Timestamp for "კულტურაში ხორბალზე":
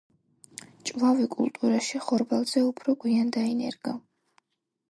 1.35-2.65